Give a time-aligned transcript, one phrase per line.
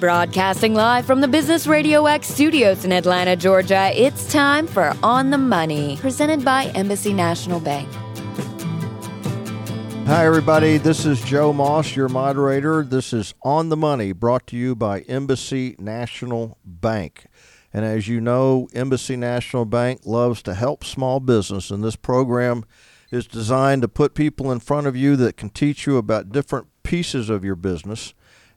[0.00, 5.30] Broadcasting live from the Business Radio X studios in Atlanta, Georgia, it's time for On
[5.30, 7.88] the Money, presented by Embassy National Bank.
[10.06, 10.76] Hi, everybody.
[10.76, 12.82] This is Joe Moss, your moderator.
[12.82, 17.26] This is On the Money, brought to you by Embassy National Bank.
[17.72, 22.64] And as you know, Embassy National Bank loves to help small business, and this program
[23.10, 26.66] is designed to put people in front of you that can teach you about different
[26.82, 28.12] pieces of your business.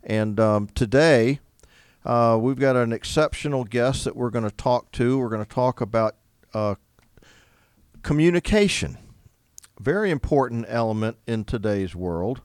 [0.08, 1.42] And um, today,
[2.06, 5.20] uh, we've got an exceptional guest that we're going to talk to.
[5.20, 6.16] We're going to talk about
[6.54, 6.76] uh,
[8.04, 8.98] communication,
[9.82, 12.42] very important element in today's world.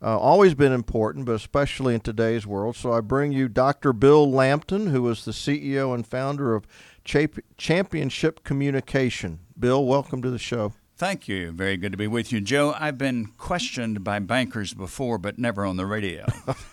[0.00, 2.76] Uh, always been important, but especially in today's world.
[2.76, 3.92] So I bring you Dr.
[3.92, 6.66] Bill Lampton, who is the CEO and founder of
[7.04, 9.40] Championship Communication.
[9.58, 10.72] Bill, welcome to the show.
[10.96, 11.50] Thank you.
[11.50, 12.76] Very good to be with you, Joe.
[12.78, 16.26] I've been questioned by bankers before, but never on the radio.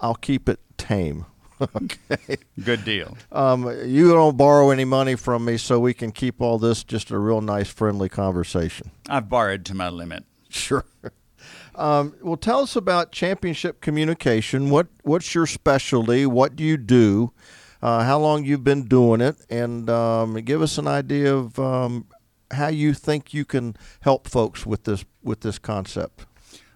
[0.00, 1.26] I'll keep it tame.
[1.60, 2.36] okay.
[2.62, 3.16] Good deal.
[3.32, 7.10] Um, you don't borrow any money from me, so we can keep all this just
[7.10, 8.90] a real nice, friendly conversation.
[9.08, 10.24] I've borrowed to my limit.
[10.48, 10.84] Sure.
[11.74, 14.70] Um, well, tell us about championship communication.
[14.70, 16.24] What what's your specialty?
[16.26, 17.32] What do you do?
[17.82, 22.06] Uh, how long you've been doing it, and um, give us an idea of um,
[22.50, 26.24] how you think you can help folks with this with this concept.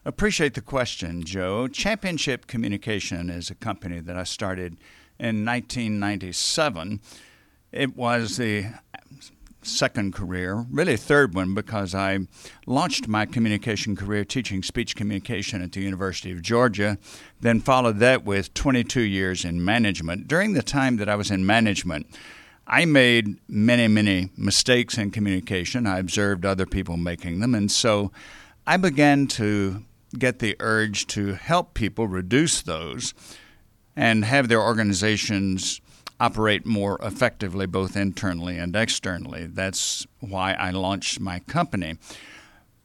[0.02, 1.68] Appreciate the question, Joe.
[1.68, 4.78] Championship Communication is a company that I started
[5.18, 7.02] in 1997.
[7.70, 8.72] It was the
[9.60, 12.20] second career, really third one, because I
[12.66, 16.96] launched my communication career teaching speech communication at the University of Georgia,
[17.42, 20.26] then followed that with 22 years in management.
[20.26, 22.06] During the time that I was in management,
[22.66, 25.86] I made many, many mistakes in communication.
[25.86, 27.54] I observed other people making them.
[27.54, 28.12] And so
[28.66, 29.84] I began to
[30.18, 33.14] get the urge to help people reduce those
[33.96, 35.80] and have their organizations
[36.18, 39.46] operate more effectively, both internally and externally.
[39.46, 41.96] That's why I launched my company.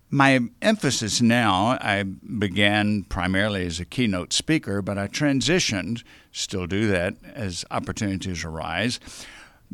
[0.09, 6.87] My emphasis now, I began primarily as a keynote speaker, but I transitioned, still do
[6.87, 8.99] that as opportunities arise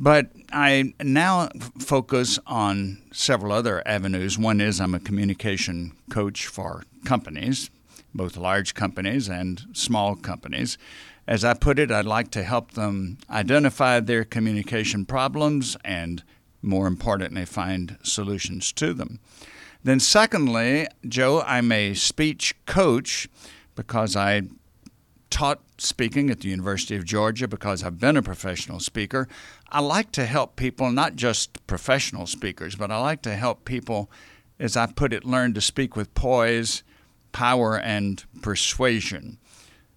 [0.01, 4.35] but I now focus on several other avenues.
[4.35, 7.69] One is I'm a communication coach for companies,
[8.11, 10.79] both large companies and small companies.
[11.27, 16.23] As I put it, I'd like to help them identify their communication problems and,
[16.63, 19.19] more importantly, find solutions to them.
[19.83, 23.29] Then, secondly, Joe, I'm a speech coach
[23.75, 24.41] because I
[25.29, 29.27] taught speaking at the University of Georgia because I've been a professional speaker.
[29.69, 34.09] I like to help people, not just professional speakers, but I like to help people,
[34.59, 36.83] as I put it, learn to speak with poise,
[37.31, 39.39] power, and persuasion.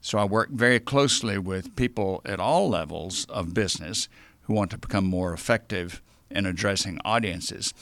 [0.01, 4.09] So I work very closely with people at all levels of business
[4.43, 7.75] who want to become more effective in addressing audiences.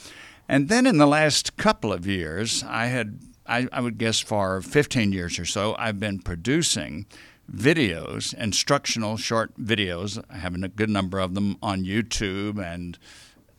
[0.47, 4.61] And then in the last couple of years, I had, I, I would guess for
[4.61, 7.05] 15 years or so, I've been producing
[7.51, 10.23] videos, instructional short videos.
[10.29, 12.97] I have a good number of them on YouTube and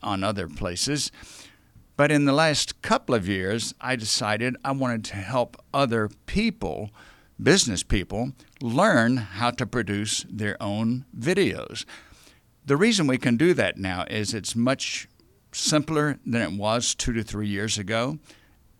[0.02, 1.10] on other places.
[1.96, 6.90] But in the last couple of years, I decided I wanted to help other people,
[7.40, 11.84] business people, learn how to produce their own videos.
[12.66, 15.06] The reason we can do that now is it's much
[15.52, 18.18] simpler than it was two to three years ago.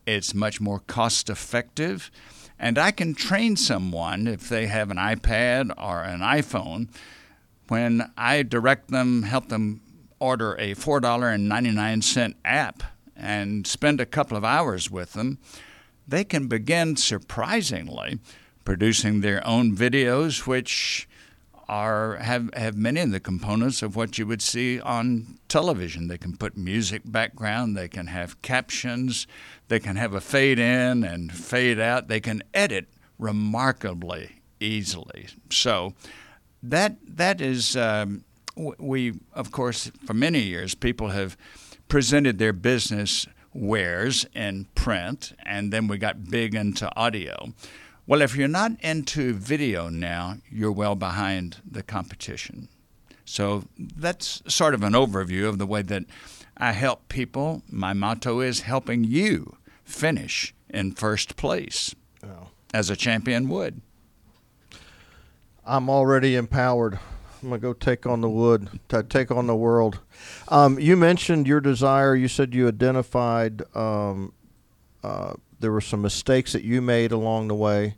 [0.07, 2.11] It's much more cost effective.
[2.59, 6.89] And I can train someone if they have an iPad or an iPhone
[7.69, 9.81] when I direct them, help them
[10.19, 12.83] order a $4.99 app
[13.17, 15.39] and spend a couple of hours with them,
[16.07, 18.19] they can begin surprisingly
[18.65, 21.09] producing their own videos, which
[21.67, 26.09] are have have many of the components of what you would see on television.
[26.09, 29.27] They can put music background, they can have captions,
[29.69, 32.09] they can have a fade in and fade out.
[32.09, 32.89] They can edit
[33.19, 35.29] remarkably easily.
[35.51, 35.95] So
[36.63, 38.25] that that is um,
[38.57, 41.37] we of course for many years people have
[41.89, 47.53] presented their business wares in print, and then we got big into audio.
[48.07, 52.69] Well, if you're not into video now, you're well behind the competition.
[53.25, 56.05] So that's sort of an overview of the way that
[56.57, 57.63] I help people.
[57.71, 62.49] My motto is helping you finish in first place oh.
[62.73, 63.81] as a champion would.
[65.67, 66.99] I'm already empowered.
[67.43, 70.01] I'm gonna go take on the wood, take on the world.
[70.49, 72.15] Um, you mentioned your desire.
[72.15, 74.33] You said you identified um,
[75.03, 77.97] uh, there were some mistakes that you made along the way,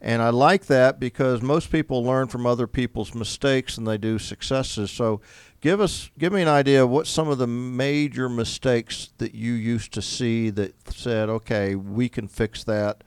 [0.00, 4.18] And I like that because most people learn from other people's mistakes and they do
[4.18, 4.90] successes.
[4.90, 5.20] So
[5.62, 9.52] give us give me an idea of what some of the major mistakes that you
[9.52, 13.02] used to see that said, okay, we can fix that.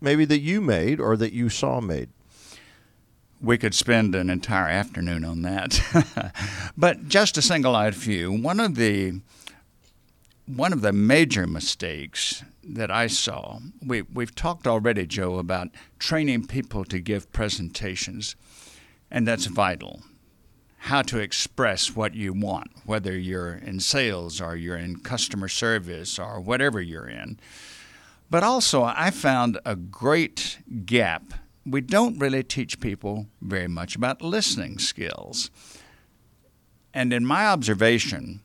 [0.00, 2.08] Maybe that you made or that you saw made.
[3.40, 6.34] We could spend an entire afternoon on that.
[6.76, 9.20] but just to single out a few, one of the
[10.46, 15.68] one of the major mistakes that I saw, we, we've talked already, Joe, about
[15.98, 18.34] training people to give presentations,
[19.10, 20.02] and that's vital.
[20.86, 26.18] How to express what you want, whether you're in sales or you're in customer service
[26.18, 27.38] or whatever you're in.
[28.28, 31.34] But also, I found a great gap.
[31.64, 35.50] We don't really teach people very much about listening skills.
[36.92, 38.40] And in my observation,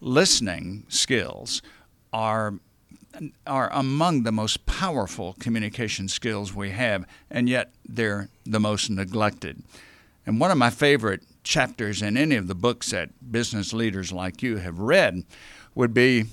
[0.00, 1.60] listening skills
[2.12, 2.54] are
[3.46, 9.62] are among the most powerful communication skills we have, and yet they're the most neglected.
[10.26, 14.42] And one of my favorite chapters in any of the books that business leaders like
[14.42, 15.24] you have read
[15.74, 16.24] would be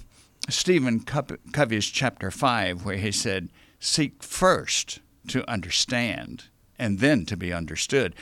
[0.49, 3.49] Stephen Covey's chapter 5, where he said,
[3.79, 6.45] Seek first to understand
[6.79, 8.15] and then to be understood.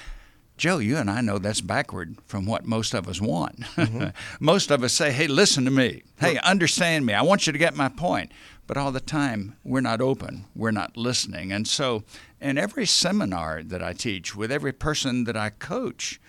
[0.58, 3.62] Joe, you and I know that's backward from what most of us want.
[3.62, 4.10] Mm-hmm.
[4.44, 6.04] most of us say, hey, listen to me.
[6.20, 7.14] Hey, understand me.
[7.14, 8.34] I want you to get my point.
[8.68, 10.46] But all the time, we're not open.
[10.54, 11.54] We're not listening.
[11.54, 12.04] And so,
[12.42, 16.20] in every seminar that I teach, with every person that I coach,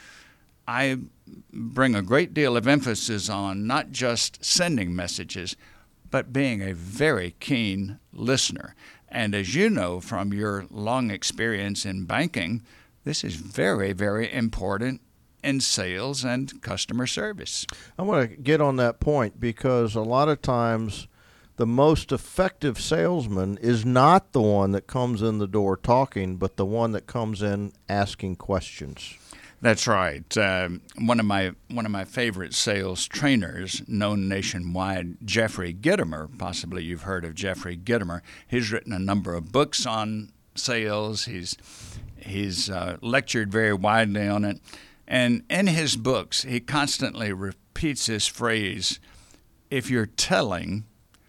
[0.66, 0.98] I
[1.52, 5.56] bring a great deal of emphasis on not just sending messages,
[6.10, 8.74] but being a very keen listener.
[9.08, 12.62] And as you know from your long experience in banking,
[13.04, 15.00] this is very, very important
[15.42, 17.66] in sales and customer service.
[17.98, 21.08] I want to get on that point because a lot of times
[21.56, 26.56] the most effective salesman is not the one that comes in the door talking, but
[26.56, 29.14] the one that comes in asking questions.
[29.62, 30.36] That's right.
[30.36, 36.36] Uh, one of my one of my favorite sales trainers, known nationwide, Jeffrey Gitomer.
[36.38, 38.22] Possibly you've heard of Jeffrey Gitomer.
[38.48, 41.26] He's written a number of books on sales.
[41.26, 41.56] He's
[42.16, 44.60] He's uh, lectured very widely on it.
[45.06, 49.00] And in his books, he constantly repeats this phrase
[49.70, 50.84] if you're telling,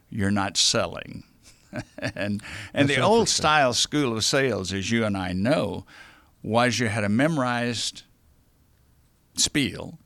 [0.10, 1.24] you're not selling.
[1.98, 2.44] and
[2.74, 5.86] and the old style school of sales, as you and I know,
[6.44, 8.04] was you had a memorized
[9.36, 9.98] spiel.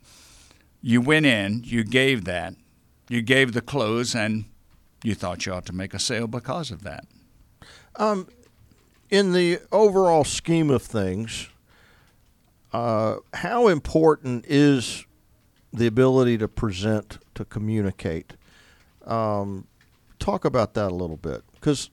[0.81, 2.55] You went in, you gave that,
[3.09, 4.45] you gave the close, and
[5.03, 7.05] you thought you ought to make a sale because of that.
[7.95, 8.27] Um,
[9.09, 11.49] in the overall scheme of things,
[12.73, 15.05] uh, how important is
[15.71, 18.33] the ability to present, to communicate?
[19.05, 19.67] Um,
[20.19, 21.89] talk about that a little bit, because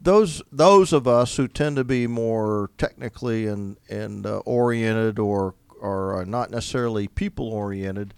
[0.00, 5.54] those those of us who tend to be more technically and and uh, oriented or
[5.80, 8.14] or uh, not necessarily people oriented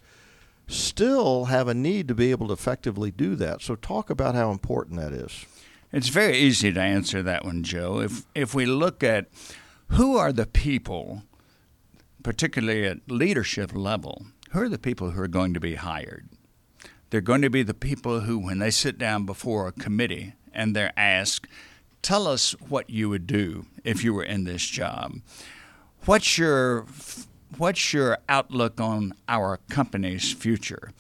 [0.69, 3.63] still have a need to be able to effectively do that.
[3.63, 5.47] So talk about how important that is.
[5.93, 8.01] It's very easy to answer that one, Joe.
[8.01, 9.29] If if we look at
[9.89, 11.23] who are the people,
[12.23, 16.29] particularly at leadership level, who are the people who are going to be hired?
[17.09, 20.77] They're going to be the people who, when they sit down before a committee and
[20.77, 21.47] they're asked,
[22.03, 25.21] "Tell us what you would do if you were in this job.
[26.05, 26.85] What's your
[27.57, 30.93] what's your outlook on our company's future?"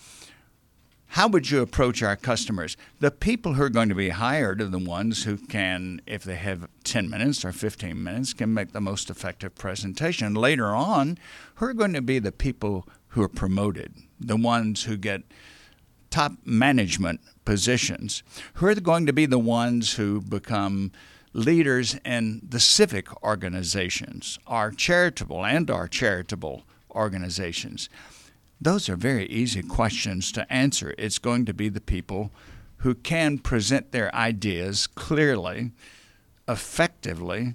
[1.12, 2.76] how would you approach our customers?
[3.00, 6.36] The people who are going to be hired are the ones who can, if they
[6.36, 10.34] have 10 minutes or 15 minutes, can make the most effective presentation.
[10.34, 11.18] Later on,
[11.56, 15.22] who are going to be the people who are promoted, the ones who get
[16.10, 18.22] top management positions,
[18.54, 20.92] who are going to be the ones who become
[21.38, 27.88] leaders in the civic organizations, our charitable and our charitable organizations.
[28.60, 30.94] Those are very easy questions to answer.
[30.98, 32.32] It's going to be the people
[32.78, 35.72] who can present their ideas clearly,
[36.48, 37.54] effectively,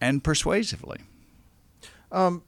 [0.00, 1.00] and persuasively.
[2.12, 2.42] Um,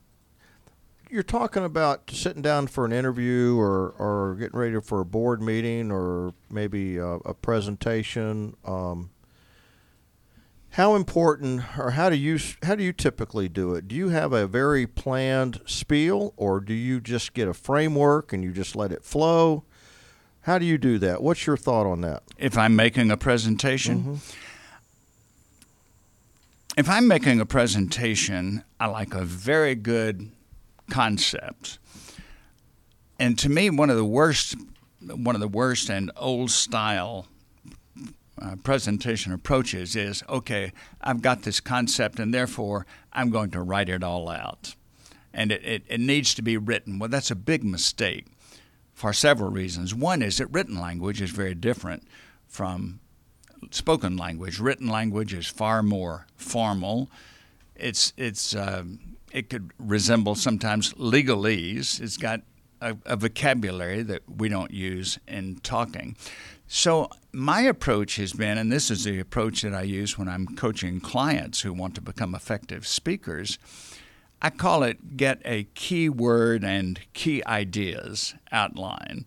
[1.10, 5.42] you're talking about sitting down for an interview or, or getting ready for a board
[5.42, 8.56] meeting or maybe a, a presentation.
[8.64, 9.10] Um,
[10.74, 13.88] how important, or how do you how do you typically do it?
[13.88, 18.44] Do you have a very planned spiel, or do you just get a framework and
[18.44, 19.64] you just let it flow?
[20.42, 21.22] How do you do that?
[21.22, 22.22] What's your thought on that?
[22.38, 24.14] If I'm making a presentation, mm-hmm.
[26.76, 30.30] if I'm making a presentation, I like a very good
[30.88, 31.78] concept.
[33.18, 34.54] And to me, one of the worst,
[35.00, 37.26] one of the worst and old style
[38.40, 43.88] uh, presentation approaches is okay, I've got this concept, and therefore I'm going to write
[43.88, 44.75] it all out.
[45.32, 46.99] And it, it, it needs to be written.
[46.99, 48.26] Well, that's a big mistake
[48.92, 49.94] for several reasons.
[49.94, 52.06] One is that written language is very different
[52.49, 53.00] from
[53.70, 54.59] spoken language.
[54.59, 57.11] Written language is far more formal.
[57.76, 58.85] It's it's uh,
[59.32, 62.00] it could resemble sometimes legalese.
[62.00, 62.40] It's got
[62.80, 66.16] a, a, vocabulary that we don't use in talking.
[66.72, 70.46] So my approach has been, and this is the approach that I use when I'm
[70.54, 73.58] coaching clients who want to become effective speakers.
[74.40, 79.24] I call it get a key word and key ideas outline.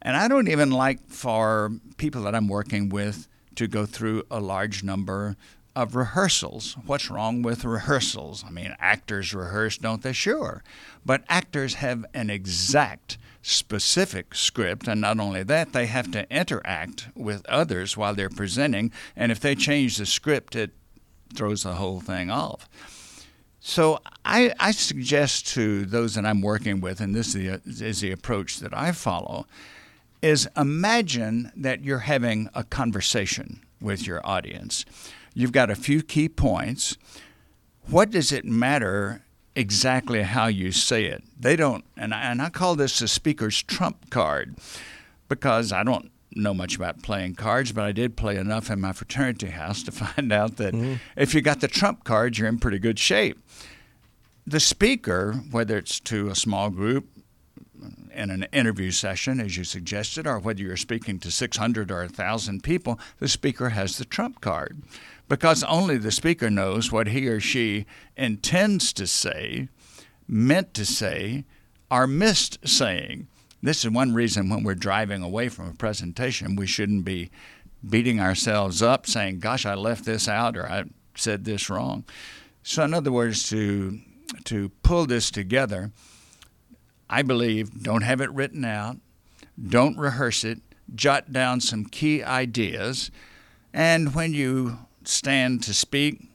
[0.00, 4.40] And I don't even like for people that I'm working with to go through a
[4.40, 5.36] large number
[5.76, 6.74] of rehearsals.
[6.86, 8.42] What's wrong with rehearsals?
[8.46, 10.14] I mean, actors rehearse, don't they?
[10.14, 10.64] Sure.
[11.04, 13.18] But actors have an exact,
[13.48, 18.90] specific script, and not only that, they have to interact with others while they're presenting,
[19.14, 20.72] and if they change the script, it
[21.32, 22.68] throws the whole thing off.
[23.60, 28.00] So I, I suggest to those that I'm working with, and this is the, is
[28.00, 29.46] the approach that I follow,
[30.22, 34.84] is imagine that you're having a conversation with your audience.
[35.34, 36.96] You've got a few key points.
[37.88, 39.22] What does it matter
[39.56, 41.24] exactly how you say it?
[41.38, 44.56] They don't, and I, and I call this the speaker's trump card
[45.28, 48.92] because I don't know much about playing cards, but I did play enough in my
[48.92, 50.94] fraternity house to find out that mm-hmm.
[51.16, 53.38] if you got the trump cards, you're in pretty good shape.
[54.46, 57.08] The speaker, whether it's to a small group,
[58.14, 62.62] in an interview session, as you suggested, or whether you're speaking to 600 or 1,000
[62.62, 64.82] people, the speaker has the trump card
[65.28, 69.68] because only the speaker knows what he or she intends to say,
[70.28, 71.44] meant to say,
[71.90, 73.28] or missed saying.
[73.62, 77.30] This is one reason when we're driving away from a presentation, we shouldn't be
[77.88, 82.04] beating ourselves up saying, Gosh, I left this out or I said this wrong.
[82.62, 84.00] So, in other words, to,
[84.44, 85.92] to pull this together,
[87.08, 88.96] I believe don't have it written out,
[89.60, 90.60] don't rehearse it,
[90.94, 93.10] jot down some key ideas,
[93.72, 96.28] and when you stand to speak,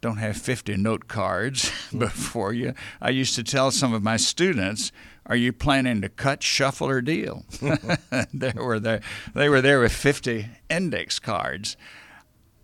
[0.00, 1.98] don't have 50 note cards hmm.
[1.98, 2.74] before you.
[3.00, 4.92] I used to tell some of my students,
[5.26, 7.44] "Are you planning to cut, shuffle, or deal?"
[8.34, 9.00] they were there.
[9.34, 11.76] They were there with 50 index cards.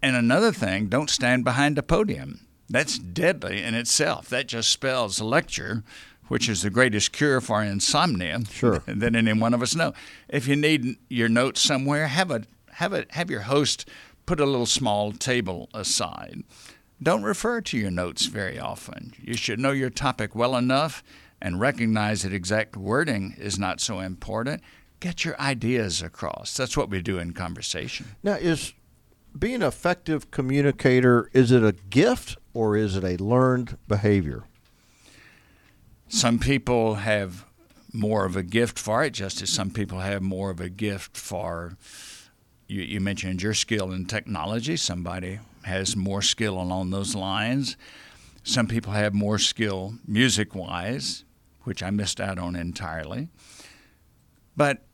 [0.03, 2.47] And another thing, don't stand behind a podium.
[2.69, 4.29] That's deadly in itself.
[4.29, 5.83] That just spells lecture,
[6.29, 8.83] which is the greatest cure for insomnia sure.
[8.87, 9.95] that any one of us know.
[10.29, 12.43] If you need your notes somewhere, have a
[12.73, 13.89] have a have your host
[14.29, 16.43] put a little small table aside.
[17.03, 19.15] Don't refer to your notes very often.
[19.19, 21.03] You should know your topic well enough
[21.41, 24.61] and recognize that exact wording is not so important.
[25.01, 26.55] Get your ideas across.
[26.55, 28.05] That's what we do in conversation.
[28.23, 28.75] Now, is
[29.39, 34.45] being an effective communicator is it a gift or is it a learned behavior?
[36.09, 37.47] Some people have
[37.95, 41.17] more of a gift for it, just as some people have more of a gift
[41.17, 41.79] for
[42.69, 44.77] you, you mentioned your skill in technology.
[44.77, 47.77] Somebody has more skill along those lines.
[48.45, 51.25] Some people have more skill music wise,
[51.63, 53.29] which I missed out on entirely.
[54.57, 54.85] But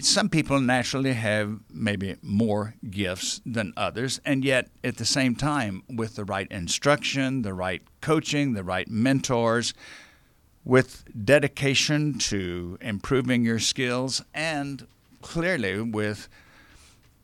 [0.00, 5.82] some people naturally have maybe more gifts than others, and yet at the same time,
[5.88, 9.74] with the right instruction, the right coaching, the right mentors,
[10.64, 14.86] with dedication to improving your skills, and
[15.20, 16.28] clearly with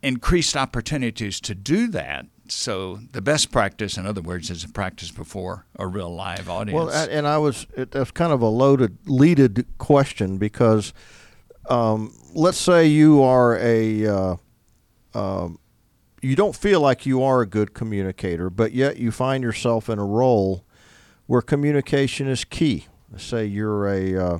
[0.06, 2.26] increased opportunities to do that.
[2.48, 6.76] So the best practice, in other words, is a practice before a real live audience.
[6.76, 10.94] Well, and I was that's kind of a loaded, leaded question because
[11.68, 14.36] um, let's say you are a uh,
[15.14, 15.58] um,
[16.22, 19.98] you don't feel like you are a good communicator, but yet you find yourself in
[19.98, 20.64] a role
[21.26, 22.86] where communication is key.
[23.10, 24.38] Let's say you're a uh,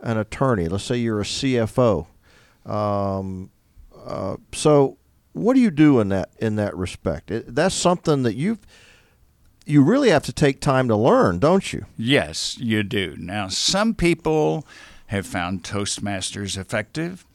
[0.00, 0.66] an attorney.
[0.66, 2.08] Let's say you're a CFO.
[2.64, 3.50] Um,
[4.06, 4.98] uh, so,
[5.32, 7.30] what do you do in that in that respect?
[7.30, 8.58] It, that's something that you
[9.66, 11.86] you really have to take time to learn, don't you?
[11.96, 13.16] Yes, you do.
[13.18, 14.64] Now, some people
[15.06, 17.26] have found Toastmasters effective.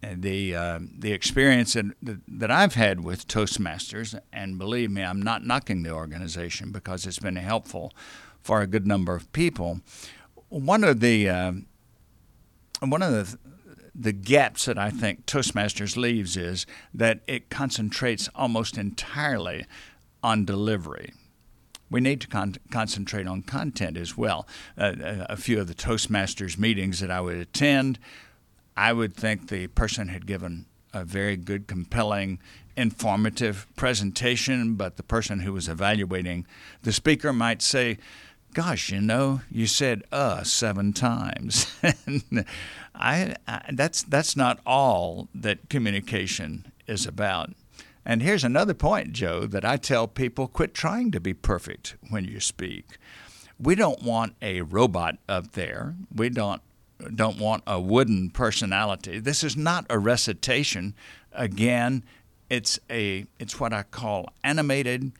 [0.00, 1.86] And the uh, the experience that,
[2.28, 7.18] that I've had with Toastmasters, and believe me, I'm not knocking the organization because it's
[7.18, 7.92] been helpful
[8.40, 9.80] for a good number of people.
[10.50, 11.52] One of the uh,
[12.78, 13.38] one of the
[13.98, 19.66] the gaps that I think Toastmasters leaves is that it concentrates almost entirely
[20.22, 21.12] on delivery.
[21.90, 24.46] We need to con- concentrate on content as well.
[24.76, 24.92] Uh,
[25.28, 27.98] a few of the Toastmasters meetings that I would attend,
[28.76, 32.38] I would think the person had given a very good, compelling,
[32.76, 36.46] informative presentation, but the person who was evaluating
[36.82, 37.98] the speaker might say,
[38.54, 41.66] Gosh, you know, you said uh seven times.
[42.98, 47.52] I, I, that's, that's not all that communication is about.
[48.04, 52.24] And here's another point, Joe, that I tell people quit trying to be perfect when
[52.24, 52.96] you speak.
[53.60, 55.94] We don't want a robot up there.
[56.14, 56.62] We don't
[57.14, 59.20] don't want a wooden personality.
[59.20, 60.94] This is not a recitation.
[61.32, 62.02] Again,
[62.48, 65.12] it's a it's what I call animated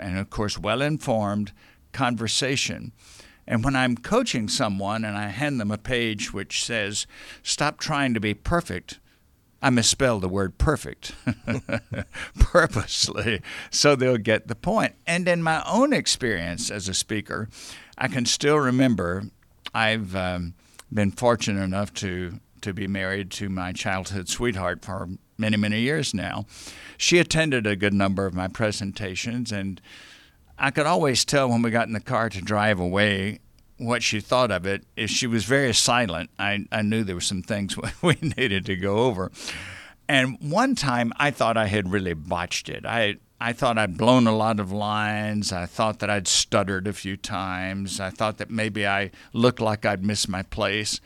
[0.00, 1.52] and of course well informed
[1.92, 2.92] conversation.
[3.48, 7.06] And when I'm coaching someone and I hand them a page which says,
[7.42, 9.00] Stop trying to be perfect,
[9.62, 11.14] I misspell the word perfect
[12.38, 13.40] purposely
[13.70, 14.94] so they'll get the point.
[15.06, 17.48] And in my own experience as a speaker,
[17.96, 19.24] I can still remember
[19.74, 20.54] I've um,
[20.92, 26.12] been fortunate enough to, to be married to my childhood sweetheart for many, many years
[26.12, 26.44] now.
[26.98, 29.80] She attended a good number of my presentations, and
[30.58, 33.38] I could always tell when we got in the car to drive away
[33.76, 34.84] what she thought of it.
[34.96, 38.76] If she was very silent, I, I knew there were some things we needed to
[38.76, 39.30] go over.
[40.08, 42.84] And one time I thought I had really botched it.
[42.84, 45.52] I I thought I'd blown a lot of lines.
[45.52, 48.00] I thought that I'd stuttered a few times.
[48.00, 51.00] I thought that maybe I looked like I'd missed my place.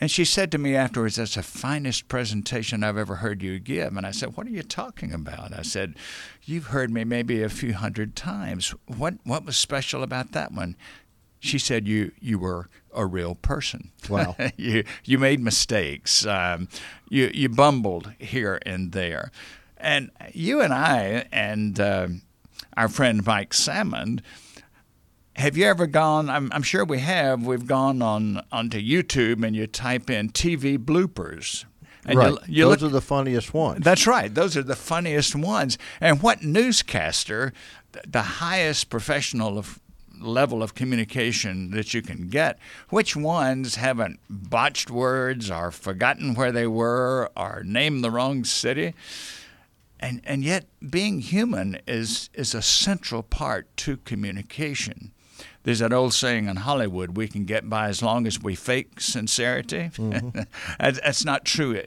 [0.00, 3.96] And she said to me afterwards, That's the finest presentation I've ever heard you give.
[3.96, 5.56] And I said, What are you talking about?
[5.56, 5.94] I said,
[6.42, 8.74] You've heard me maybe a few hundred times.
[8.86, 10.76] What, what was special about that one?
[11.38, 13.92] She said, You, you were a real person.
[14.08, 14.36] Wow.
[14.56, 16.26] you, you made mistakes.
[16.26, 16.68] Um,
[17.08, 19.30] you, you bumbled here and there.
[19.76, 22.08] And you and I and uh,
[22.76, 24.20] our friend Mike Salmond,
[25.36, 26.30] have you ever gone?
[26.30, 27.44] I'm, I'm, sure we have.
[27.44, 31.64] We've gone on onto YouTube and you type in TV bloopers.
[32.06, 32.32] And right.
[32.32, 33.84] You, you Those look, are the funniest ones.
[33.84, 34.32] That's right.
[34.32, 35.78] Those are the funniest ones.
[36.00, 37.52] And what newscaster,
[38.06, 39.80] the highest professional of
[40.20, 42.58] level of communication that you can get,
[42.90, 48.94] which ones haven't botched words or forgotten where they were or named the wrong city?
[50.00, 55.12] and and yet being human is is a central part to communication.
[55.64, 59.00] There's that old saying in Hollywood: "We can get by as long as we fake
[59.00, 60.40] sincerity." Mm-hmm.
[60.78, 61.82] That's not true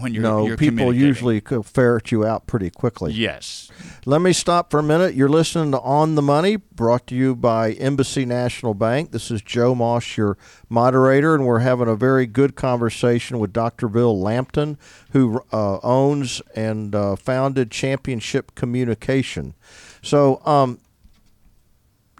[0.00, 0.46] when you're no.
[0.46, 3.12] You're people usually ferret you out pretty quickly.
[3.12, 3.70] Yes.
[4.04, 5.14] Let me stop for a minute.
[5.14, 9.12] You're listening to On the Money, brought to you by Embassy National Bank.
[9.12, 10.36] This is Joe Moss, your
[10.68, 13.88] moderator, and we're having a very good conversation with Dr.
[13.88, 14.76] Bill Lampton,
[15.12, 19.54] who uh, owns and uh, founded Championship Communication.
[20.02, 20.80] So, um,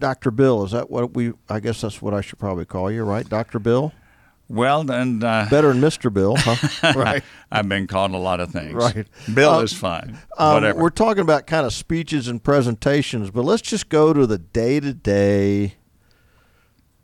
[0.01, 0.31] Dr.
[0.31, 1.33] Bill, is that what we?
[1.49, 3.59] I guess that's what I should probably call you, right, Dr.
[3.59, 3.93] Bill?
[4.49, 6.13] Well, then uh, better than Mr.
[6.13, 6.93] Bill, huh?
[6.97, 7.23] right?
[7.53, 8.73] I've been called a lot of things.
[8.73, 9.07] Right.
[9.33, 10.19] Bill uh, is fine.
[10.39, 10.81] Um, Whatever.
[10.81, 14.81] We're talking about kind of speeches and presentations, but let's just go to the day
[14.81, 15.75] to day,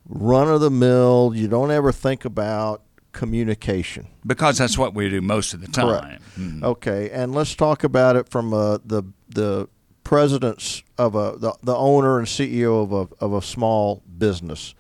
[0.07, 1.33] run of the mill.
[1.35, 5.87] You don't ever think about communication because that's what we do most of the time.
[5.87, 6.23] Correct.
[6.39, 6.65] Mm-hmm.
[6.65, 9.69] Okay, and let's talk about it from uh, the the
[10.05, 14.75] presidents of a the, the owner and CEO of a of a small business.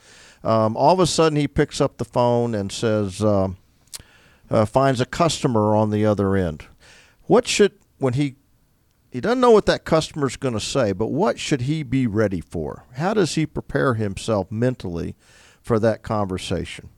[0.44, 3.48] Um, all of a sudden, he picks up the phone and says, uh,
[4.50, 6.66] uh, finds a customer on the other end.
[7.22, 8.36] What should when he
[9.10, 12.06] he doesn't know what that customer is going to say, but what should he be
[12.06, 12.84] ready for?
[12.94, 15.14] How does he prepare himself mentally
[15.62, 16.90] for that conversation?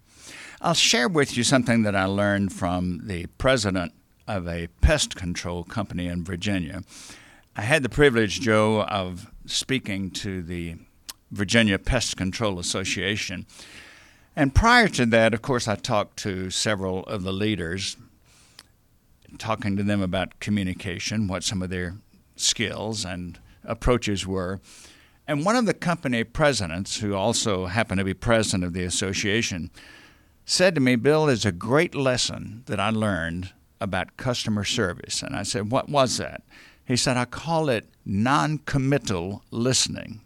[0.63, 3.93] I'll share with you something that I learned from the president
[4.27, 6.83] of a pest control company in Virginia.
[7.59, 10.77] I had the privilege, Joe, of speaking to the
[11.31, 13.47] Virginia Pest Control Association.
[14.37, 17.97] And prior to that, of course, I talked to several of the leaders,
[19.39, 21.97] talking to them about communication, what some of their
[22.37, 24.61] skills and approaches were.
[25.27, 29.71] And one of the company presidents, who also happened to be president of the association,
[30.45, 35.23] said to me, Bill, there's a great lesson that I learned about customer service.
[35.23, 36.43] And I said, What was that?
[36.87, 40.21] He said, I call it non committal listening.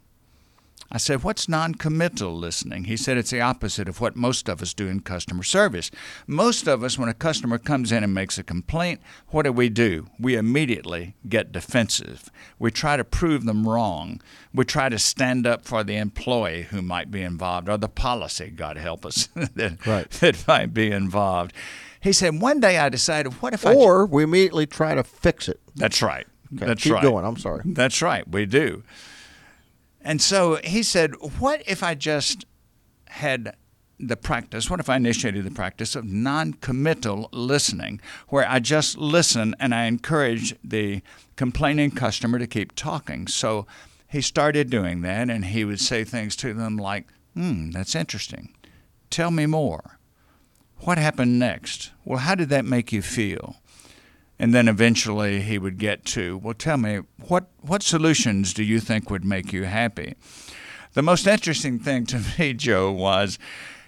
[0.93, 2.85] I said, What's non committal listening?
[2.85, 5.91] He said, It's the opposite of what most of us do in customer service.
[6.27, 9.69] Most of us, when a customer comes in and makes a complaint, what do we
[9.69, 10.09] do?
[10.19, 12.29] We immediately get defensive.
[12.59, 14.21] We try to prove them wrong.
[14.53, 18.51] We try to stand up for the employee who might be involved or the policy,
[18.51, 20.11] God help us, that, right.
[20.11, 21.53] that might be involved.
[22.01, 23.75] He said, One day I decided, What if or I.
[23.75, 25.61] Or we immediately try to fix it.
[25.77, 26.27] That's right.
[26.55, 27.03] Okay, That's keep right.
[27.03, 27.25] going.
[27.25, 27.63] I'm sorry.
[27.65, 28.27] That's right.
[28.29, 28.83] We do.
[30.03, 32.45] And so he said, What if I just
[33.09, 33.55] had
[33.99, 38.97] the practice, what if I initiated the practice of non committal listening, where I just
[38.97, 41.03] listen and I encourage the
[41.37, 43.27] complaining customer to keep talking?
[43.29, 43.67] So
[44.09, 48.55] he started doing that, and he would say things to them like, Hmm, that's interesting.
[49.11, 49.99] Tell me more.
[50.79, 51.91] What happened next?
[52.05, 53.57] Well, how did that make you feel?
[54.41, 58.81] And then eventually he would get to, well, tell me, what, what solutions do you
[58.81, 60.15] think would make you happy?
[60.95, 63.39] The most interesting thing to me, Joe, was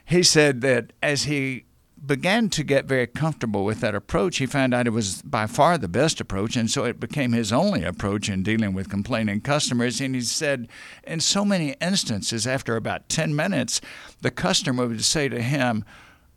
[0.05, 1.65] he said that as he
[2.05, 5.79] began to get very comfortable with that approach, he found out it was by far
[5.79, 10.03] the best approach, and so it became his only approach in dealing with complaining customers.
[10.03, 10.69] And he said,
[11.05, 13.81] in so many instances, after about 10 minutes,
[14.21, 15.83] the customer would say to him,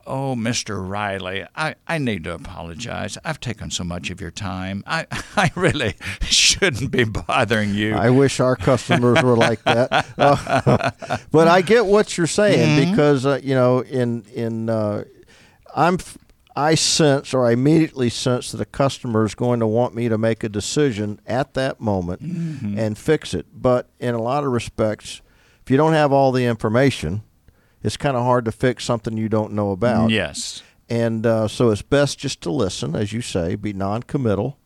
[0.07, 0.87] Oh, Mr.
[0.87, 3.17] Riley, I, I need to apologize.
[3.25, 4.83] I've taken so much of your time.
[4.85, 7.95] I, I really shouldn't be bothering you.
[7.95, 10.05] I wish our customers were like that.
[10.17, 10.91] Uh,
[11.31, 12.91] but I get what you're saying Mm-hmm.
[12.91, 15.03] because uh, you know in in uh,
[15.75, 15.97] I'm
[16.55, 20.17] I sense or I immediately sense that a customer is going to want me to
[20.17, 22.77] make a decision at that moment Mm-hmm.
[22.79, 23.47] and fix it.
[23.53, 25.21] But in a lot of respects,
[25.63, 27.23] if you don't have all the information,
[27.85, 30.09] it's kind of hard to fix something you don't know about.
[30.09, 30.63] Yes.
[30.89, 34.57] And uh, so it's best just to listen, as you say, be non-committal,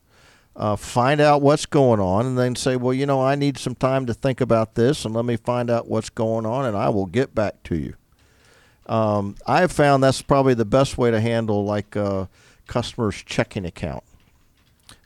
[0.55, 3.75] uh, find out what's going on, and then say, well, you know, I need some
[3.75, 6.88] time to think about this, and let me find out what's going on, and I
[6.89, 7.95] will get back to you.
[8.86, 12.27] Um, I have found that's probably the best way to handle like uh,
[12.67, 14.03] customers' checking account,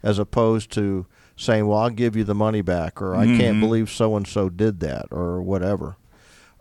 [0.04, 3.89] as opposed to saying, well, I'll give you the money back, or I can't believe
[3.89, 5.95] so and so did that, or whatever.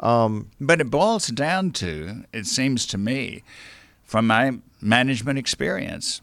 [0.02, 3.44] Um, but it boils down to, it seems to me,
[4.02, 6.20] from my management experience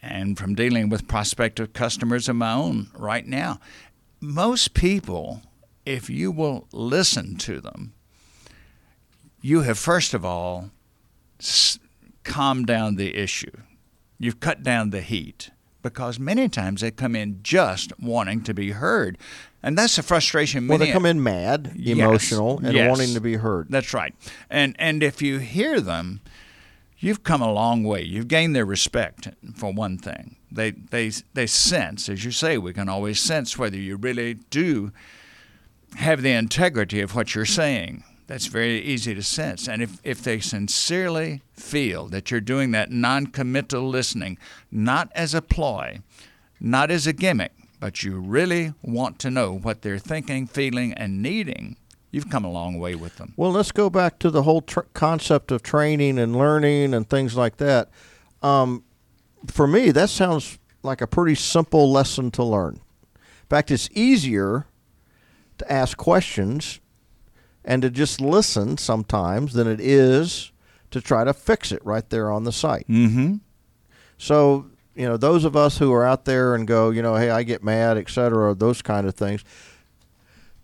[0.00, 3.60] and from dealing with prospective customers of my own right now,
[4.20, 5.42] most people,
[5.84, 7.92] if you will listen to them,
[9.42, 10.70] you have first of all
[12.22, 13.56] calmed down the issue.
[14.18, 15.50] You've cut down the heat
[15.82, 19.18] because many times they come in just wanting to be heard.
[19.62, 20.68] And that's the frustration.
[20.68, 22.88] Well, they come in mad, Yes, emotional, and yes.
[22.88, 23.66] wanting to be heard.
[23.68, 24.14] That's right.
[24.48, 26.20] And and if you hear them,
[26.98, 28.02] you've come a long way.
[28.02, 30.36] You've gained their respect for one thing.
[30.50, 34.92] They they they sense, as you say, we can always sense whether you really do
[35.96, 38.04] have the integrity of what you're saying.
[38.30, 39.68] That's very easy to sense.
[39.68, 44.38] And if, if they sincerely feel that you're doing that non committal listening,
[44.70, 45.98] not as a ploy,
[46.60, 51.20] not as a gimmick, but you really want to know what they're thinking, feeling, and
[51.20, 51.76] needing,
[52.12, 53.34] you've come a long way with them.
[53.36, 57.34] Well, let's go back to the whole tr- concept of training and learning and things
[57.34, 57.88] like that.
[58.42, 58.84] Um,
[59.48, 62.74] for me, that sounds like a pretty simple lesson to learn.
[62.74, 64.66] In fact, it's easier
[65.58, 66.78] to ask questions
[67.64, 70.52] and to just listen sometimes than it is
[70.90, 72.88] to try to fix it right there on the site.
[72.88, 73.36] Mm-hmm.
[74.18, 77.30] So, you know, those of us who are out there and go, you know, hey,
[77.30, 79.44] I get mad, et cetera, those kind of things,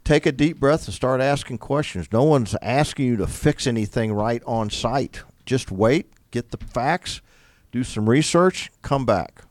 [0.04, 2.09] take a deep breath and start asking questions.
[2.12, 5.22] No one's asking you to fix anything right on site.
[5.44, 7.20] Just wait, get the facts,
[7.72, 9.42] do some research, come back.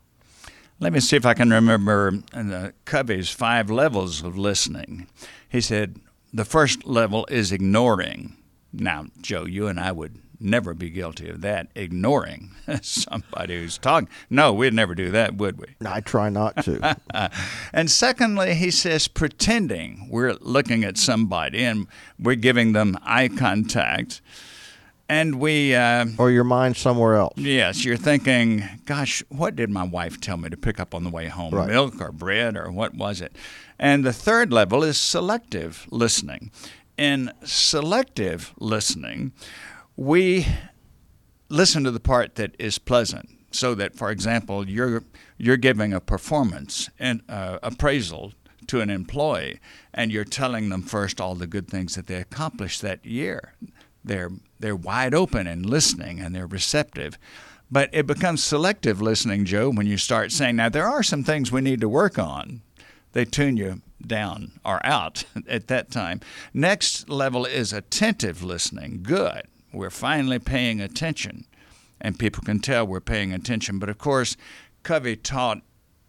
[0.80, 5.08] Let me see if I can remember uh, Covey's five levels of listening.
[5.48, 6.00] He said
[6.36, 8.36] the first level is ignoring.
[8.74, 14.10] Now, Joe, you and I would never be guilty of that, ignoring somebody who's talking.
[14.30, 15.68] No, we'd never do that, would we?
[15.86, 16.98] I try not to.
[17.74, 21.88] and secondly, he says pretending we're looking at somebody and
[22.20, 24.20] we're giving them eye contact.
[25.08, 27.38] And we, uh, or your mind somewhere else.
[27.38, 31.12] yes, you're thinking, gosh, what did my wife tell me to pick up on the
[31.12, 31.54] way home?
[31.54, 31.68] Right.
[31.68, 33.36] Milk or bread or what was it?
[33.78, 36.50] And the third level is selective listening.
[36.98, 39.34] In selective listening,
[39.96, 40.48] we
[41.50, 43.30] listen to the part that is pleasant.
[43.52, 45.04] So that, for example, you're
[45.38, 48.34] you're giving a performance and uh, appraisal
[48.68, 49.60] to an employee,
[49.94, 53.54] and you're telling them first all the good things that they accomplished that year.
[54.06, 57.18] They're they're wide open and listening, and they're receptive.
[57.72, 61.52] But it becomes selective listening, Joe, when you start saying, "Now there are some things
[61.52, 62.62] we need to work on."
[63.14, 66.22] They tune you down or out at that time.
[66.54, 69.00] Next level is attentive listening.
[69.04, 69.44] Good.
[69.74, 71.46] We're finally paying attention,
[72.00, 73.80] and people can tell we're paying attention.
[73.80, 74.38] But of course,
[74.84, 75.62] Covey taught,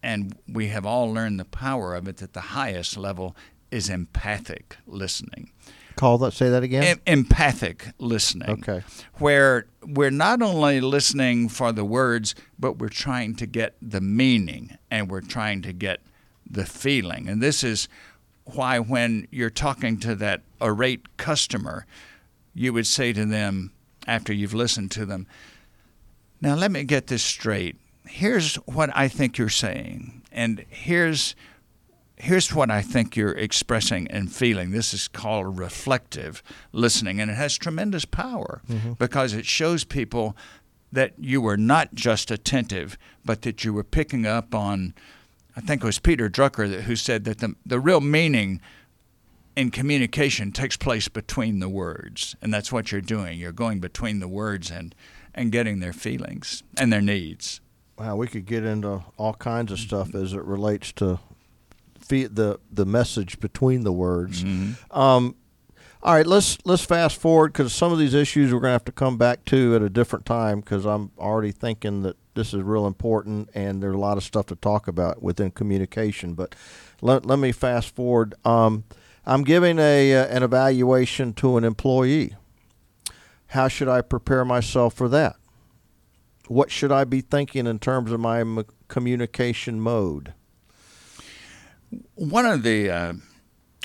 [0.02, 3.34] and we have all learned the power of it, that the highest level
[3.70, 5.50] is empathic listening.
[5.96, 6.32] Call that.
[6.32, 6.82] Say that again.
[6.84, 8.50] Em- empathic listening.
[8.50, 8.82] Okay.
[9.14, 14.76] Where we're not only listening for the words, but we're trying to get the meaning
[14.90, 16.00] and we're trying to get
[16.48, 17.28] the feeling.
[17.28, 17.88] And this is
[18.44, 21.86] why, when you're talking to that irate customer,
[22.54, 23.72] you would say to them,
[24.06, 25.26] after you've listened to them.
[26.40, 27.76] Now, let me get this straight.
[28.06, 31.34] Here's what I think you're saying, and here's
[32.16, 34.70] here's what I think you're expressing and feeling.
[34.70, 38.92] This is called reflective listening, and it has tremendous power mm-hmm.
[38.94, 40.36] because it shows people
[40.92, 44.94] that you were not just attentive, but that you were picking up on.
[45.56, 48.60] I think it was Peter Drucker who said that the the real meaning
[49.54, 53.38] in communication takes place between the words, and that's what you're doing.
[53.38, 54.94] You're going between the words and
[55.34, 57.60] and getting their feelings and their needs.
[57.98, 61.18] Wow, we could get into all kinds of stuff as it relates to
[62.08, 64.44] the the message between the words.
[64.44, 64.98] Mm-hmm.
[64.98, 65.36] Um,
[66.02, 68.84] all right, let's let's fast forward because some of these issues we're going to have
[68.84, 72.62] to come back to at a different time because I'm already thinking that this is
[72.62, 76.34] real important and there's a lot of stuff to talk about within communication.
[76.34, 76.54] But
[77.00, 78.34] let, let me fast forward.
[78.44, 78.84] Um,
[79.24, 82.36] I'm giving a uh, an evaluation to an employee.
[83.48, 85.36] How should I prepare myself for that?
[86.46, 90.34] What should I be thinking in terms of my m- communication mode?
[92.14, 93.12] One of the uh,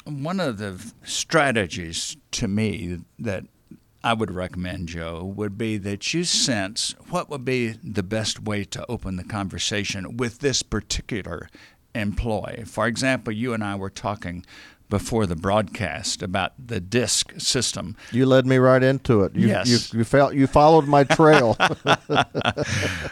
[0.06, 3.46] one of the strategies to me that
[4.04, 8.64] I would recommend, Joe, would be that you sense what would be the best way
[8.66, 11.50] to open the conversation with this particular
[11.94, 12.64] employee.
[12.66, 14.44] For example, you and I were talking
[14.92, 17.96] before the broadcast about the DISC system.
[18.12, 19.36] You led me right into it.
[19.36, 19.68] You, yes.
[19.68, 21.56] You, you, felt, you followed my trail.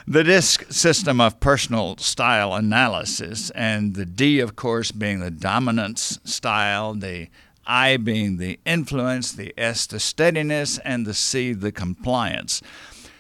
[0.08, 6.20] the DISC system of personal style analysis, and the D, of course, being the dominance
[6.24, 7.30] style, the
[7.66, 12.62] I being the influence, the S, the steadiness, and the C, the compliance.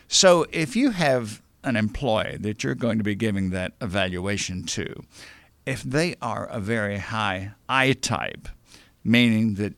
[0.08, 5.04] So if you have an employee that you're going to be giving that evaluation to,
[5.70, 8.48] if they are a very high I type,
[9.04, 9.76] meaning that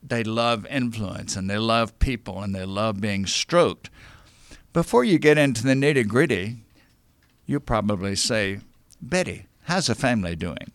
[0.00, 3.90] they love influence and they love people and they love being stroked,
[4.72, 6.58] before you get into the nitty gritty,
[7.44, 8.60] you probably say,
[9.00, 10.70] Betty, how's the family doing?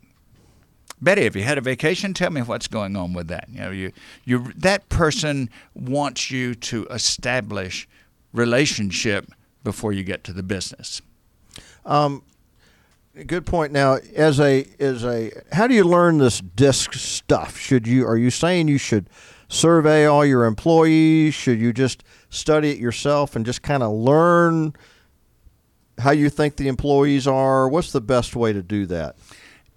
[1.00, 2.12] Betty, have you had a vacation?
[2.12, 3.48] Tell me what's going on with that.
[3.50, 3.92] You know, you,
[4.26, 7.88] you that person wants you to establish
[8.34, 9.32] relationship
[9.64, 11.00] before you get to the business.
[11.86, 12.22] Um,
[13.26, 13.72] Good point.
[13.72, 17.58] Now, as a as a, how do you learn this disc stuff?
[17.58, 19.10] Should you are you saying you should
[19.48, 21.34] survey all your employees?
[21.34, 24.72] Should you just study it yourself and just kind of learn
[25.98, 27.68] how you think the employees are?
[27.68, 29.16] What's the best way to do that?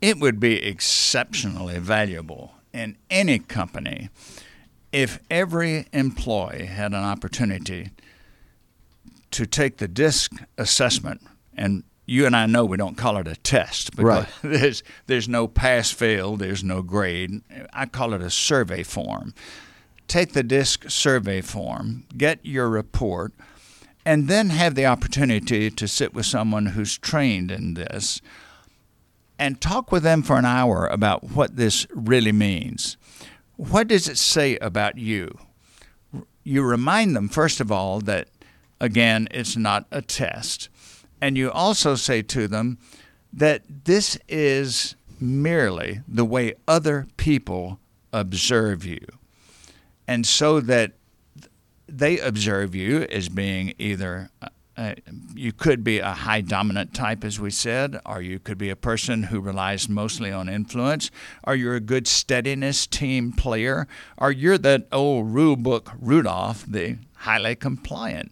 [0.01, 4.09] It would be exceptionally valuable in any company
[4.91, 7.89] if every employee had an opportunity
[9.31, 11.21] to take the DISC assessment
[11.55, 14.27] and you and I know we don't call it a test because right.
[14.43, 17.41] there's there's no pass fail, there's no grade.
[17.71, 19.33] I call it a survey form.
[20.09, 23.31] Take the DISC survey form, get your report,
[24.05, 28.21] and then have the opportunity to sit with someone who's trained in this
[29.39, 32.97] and talk with them for an hour about what this really means.
[33.55, 35.37] What does it say about you?
[36.43, 38.27] You remind them, first of all, that
[38.81, 40.67] again, it's not a test
[41.21, 42.77] and you also say to them
[43.31, 47.79] that this is merely the way other people
[48.11, 49.05] observe you.
[50.07, 50.93] And so that
[51.87, 54.95] they observe you as being either uh, uh,
[55.35, 58.75] you could be a high dominant type, as we said, or you could be a
[58.75, 61.11] person who relies mostly on influence,
[61.43, 63.85] or you're a good steadiness team player,
[64.17, 68.31] or you're that old rule book Rudolph, the highly compliant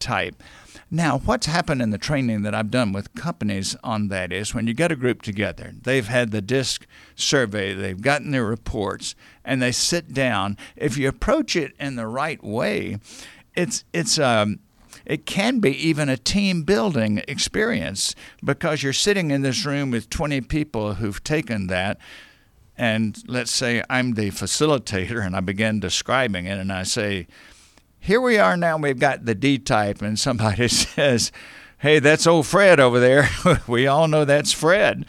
[0.00, 0.42] type.
[0.94, 4.68] Now, what's happened in the training that I've done with companies on that is when
[4.68, 9.60] you get a group together, they've had the DISC survey, they've gotten their reports, and
[9.60, 10.56] they sit down.
[10.76, 13.00] If you approach it in the right way,
[13.56, 14.60] it's it's um,
[15.04, 20.08] it can be even a team building experience because you're sitting in this room with
[20.10, 21.98] 20 people who've taken that
[22.76, 27.26] and let's say I'm the facilitator and I begin describing it and I say
[28.04, 31.32] here we are now, we've got the D type, and somebody says,
[31.78, 33.30] Hey, that's old Fred over there.
[33.66, 35.06] we all know that's Fred.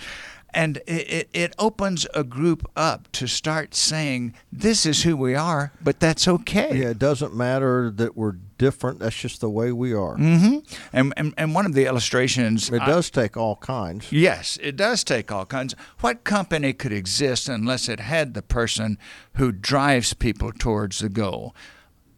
[0.54, 5.74] And it, it opens a group up to start saying, This is who we are,
[5.84, 6.80] but that's okay.
[6.80, 9.00] Yeah, it doesn't matter that we're different.
[9.00, 10.16] That's just the way we are.
[10.16, 10.60] Mm-hmm.
[10.94, 12.70] And, and, and one of the illustrations.
[12.70, 14.10] It does I, take all kinds.
[14.14, 15.76] Yes, it does take all kinds.
[16.00, 18.98] What company could exist unless it had the person
[19.34, 21.54] who drives people towards the goal?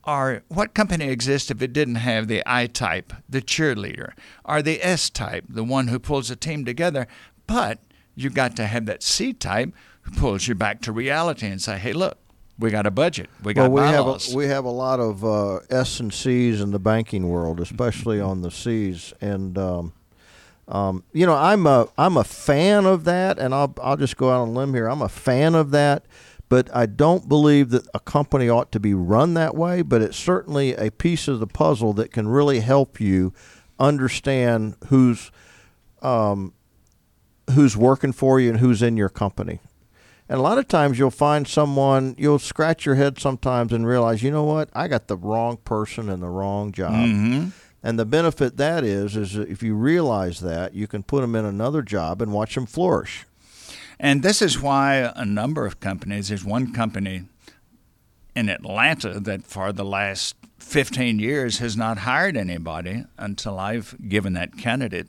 [0.08, 4.14] Are what company exists if it didn't have the I type, the cheerleader,
[4.46, 7.06] or the S type, the one who pulls a team together?
[7.46, 7.80] But
[8.16, 11.78] you've got to have that C type who pulls you back to reality and say,
[11.78, 12.18] hey, look,
[12.58, 13.30] We got a budget.
[13.44, 14.26] We got well, we bylaws.
[14.28, 17.60] have a, we have a lot of uh, S and C's in the banking world,
[17.60, 19.94] especially on the C's, and um,
[20.68, 24.32] um, you know I'm a I'm a fan of that, and I'll I'll just go
[24.32, 24.88] out on a limb here.
[24.88, 26.06] I'm a fan of that,
[26.50, 29.82] but I don't believe that a company ought to be run that way.
[29.82, 33.34] But it's certainly a piece of the puzzle that can really help you
[33.80, 35.32] understand who's
[36.02, 36.54] um,
[37.52, 39.60] who's working for you and who's in your company.
[40.30, 44.24] And a lot of times you'll find someone, you'll scratch your head sometimes and realize,
[44.24, 46.94] you know what, I got the wrong person in the wrong job.
[46.94, 47.50] Mm-hmm.
[47.82, 51.46] And the benefit that is, is if you realize that, you can put them in
[51.46, 53.26] another job and watch them flourish.
[54.00, 57.24] And this is why a number of companies, there's one company
[58.36, 64.34] in Atlanta that for the last 15 years has not hired anybody until I've given
[64.34, 65.08] that candidate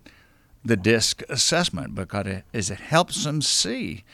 [0.65, 4.05] the DISC assessment because it, is it helps them see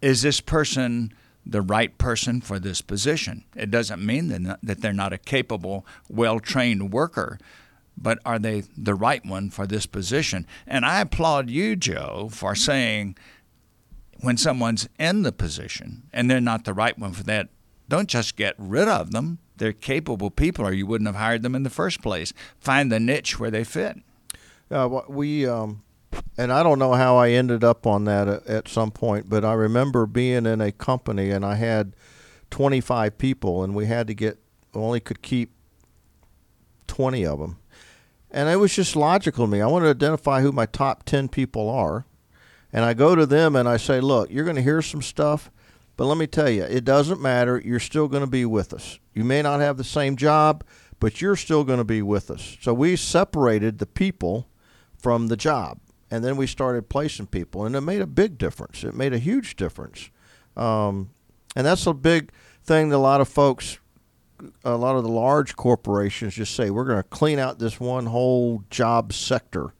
[0.00, 1.12] is this person
[1.46, 3.44] the right person for this position?
[3.56, 7.38] It doesn't mean that, not, that they're not a capable, well trained worker,
[7.96, 10.46] but are they the right one for this position?
[10.66, 13.16] And I applaud you, Joe, for saying
[14.24, 17.48] when someone's in the position and they're not the right one for that,
[17.88, 19.38] don't just get rid of them.
[19.56, 22.32] They're capable people, or you wouldn't have hired them in the first place.
[22.58, 23.98] Find the niche where they fit.
[24.70, 25.82] Uh, we um,
[26.36, 29.52] and I don't know how I ended up on that at, some point, but I
[29.52, 31.94] remember being in a company and I had
[32.50, 34.38] 25 people, and we had to get
[34.74, 35.52] only could keep
[36.88, 37.58] 20 of them,
[38.30, 39.60] and it was just logical to me.
[39.60, 42.06] I want to identify who my top 10 people are,
[42.74, 45.50] and I go to them and I say, "Look, you're going to hear some stuff."
[45.96, 47.62] But let me tell you, it doesn't matter.
[47.64, 48.98] You're still going to be with us.
[49.14, 50.64] You may not have the same job,
[50.98, 52.58] but you're still going to be with us.
[52.60, 54.48] So we separated the people
[54.98, 55.78] from the job
[56.14, 58.84] and then we started placing people, and it made a big difference.
[58.84, 60.10] It made a huge difference,
[60.56, 61.10] um,
[61.56, 62.30] and that's a big
[62.62, 63.78] thing that a lot of folks,
[64.64, 68.06] a lot of the large corporations, just say we're going to clean out this one
[68.06, 69.73] whole job sector,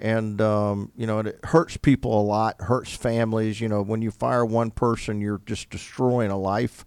[0.00, 3.60] and um, you know it hurts people a lot, hurts families.
[3.60, 6.84] You know when you fire one person, you're just destroying a life.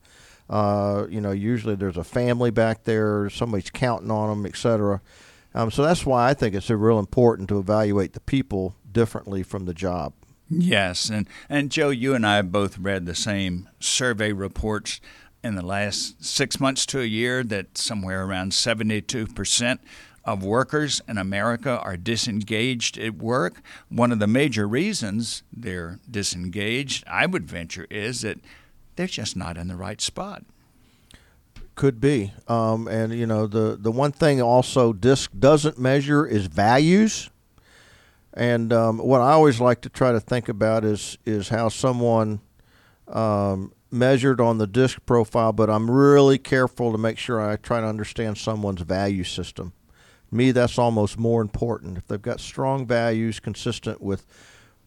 [0.50, 5.02] Uh, you know usually there's a family back there, somebody's counting on them, etc.
[5.54, 9.66] Um, so that's why I think it's real important to evaluate the people differently from
[9.66, 10.14] the job.
[10.50, 15.00] Yes, and and Joe, you and I both read the same survey reports
[15.44, 19.82] in the last six months to a year that somewhere around seventy-two percent
[20.24, 23.62] of workers in America are disengaged at work.
[23.90, 28.40] One of the major reasons they're disengaged, I would venture, is that
[28.96, 30.44] they're just not in the right spot.
[31.76, 36.46] Could be, um, and you know the the one thing also DISC doesn't measure is
[36.46, 37.30] values.
[38.34, 42.42] And um, what I always like to try to think about is is how someone
[43.08, 47.82] um, measured on the DISC profile, but I'm really careful to make sure I try
[47.82, 49.74] to understand someone's value system.
[50.32, 51.98] Me, that's almost more important.
[51.98, 54.26] If they've got strong values consistent with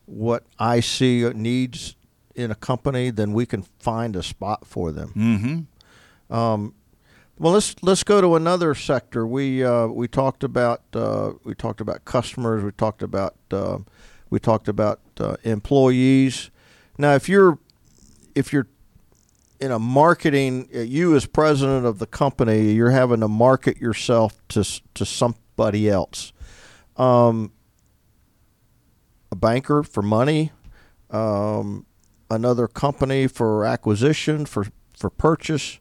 [0.06, 1.96] what I see needs
[2.34, 5.12] in a company, then we can find a spot for them.
[5.14, 6.34] Mm-hmm.
[6.34, 6.74] Um,
[7.38, 9.26] well, let's let's go to another sector.
[9.26, 12.62] We uh, we talked about uh, we talked about customers.
[12.62, 13.78] We talked about uh,
[14.30, 16.50] we talked about uh, employees.
[16.96, 17.58] Now, if you're
[18.34, 18.68] if you're
[19.60, 24.36] in a marketing, uh, you as president of the company, you're having to market yourself
[24.48, 24.64] to
[24.94, 26.32] to somebody else,
[26.96, 27.52] um,
[29.30, 30.52] a banker for money,
[31.10, 31.86] um,
[32.30, 35.78] another company for acquisition for for purchase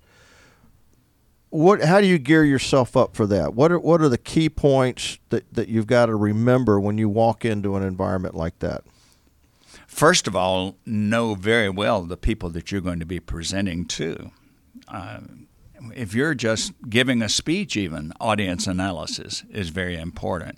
[1.54, 3.54] what how do you gear yourself up for that?
[3.54, 7.08] What are what are the key points that, that you've got to remember when you
[7.08, 8.84] walk into an environment like that?
[9.94, 14.32] First of all, know very well the people that you're going to be presenting to.
[14.88, 15.20] Uh,
[15.96, 20.58] if you're just giving a speech, even audience analysis is very important.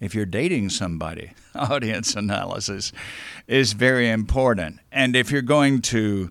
[0.00, 2.92] If you're dating somebody, audience analysis
[3.46, 4.80] is very important.
[4.92, 6.30] And if you're going to